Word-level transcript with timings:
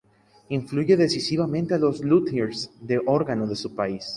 Influye 0.49 0.95
decisivamente 0.97 1.75
a 1.75 1.77
los 1.77 2.03
luthiers 2.03 2.71
de 2.81 2.97
órgano 3.05 3.45
de 3.45 3.55
su 3.55 3.75
país. 3.75 4.09